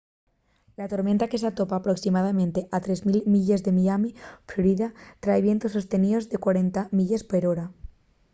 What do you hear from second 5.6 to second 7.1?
sosteníos de 40